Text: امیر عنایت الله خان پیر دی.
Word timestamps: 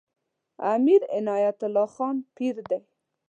امیر 0.73 1.01
عنایت 1.17 1.57
الله 1.65 1.87
خان 1.95 2.15
پیر 2.35 2.55
دی. 2.69 2.79